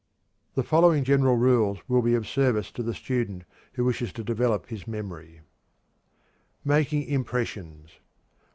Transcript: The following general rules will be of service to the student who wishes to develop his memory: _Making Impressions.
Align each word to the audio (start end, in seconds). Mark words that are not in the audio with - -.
The 0.55 0.63
following 0.63 1.03
general 1.03 1.35
rules 1.37 1.77
will 1.87 2.01
be 2.01 2.15
of 2.15 2.27
service 2.27 2.71
to 2.71 2.81
the 2.81 2.95
student 2.95 3.43
who 3.73 3.85
wishes 3.85 4.11
to 4.13 4.23
develop 4.23 4.65
his 4.65 4.87
memory: 4.87 5.41
_Making 6.65 7.05
Impressions. 7.07 7.99